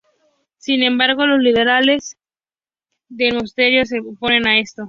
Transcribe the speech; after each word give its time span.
Sin 0.57 0.81
embargo, 0.81 1.27
los 1.27 1.39
líderes 1.41 2.17
del 3.07 3.35
monasterio 3.35 3.85
se 3.85 3.99
oponen 3.99 4.47
a 4.47 4.57
esto. 4.59 4.79